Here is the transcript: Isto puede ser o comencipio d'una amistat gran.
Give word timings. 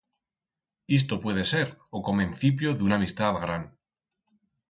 Isto 0.99 1.13
puede 1.23 1.43
ser 1.51 1.67
o 1.97 1.99
comencipio 2.09 2.73
d'una 2.79 2.99
amistat 3.01 3.39
gran. 3.45 3.69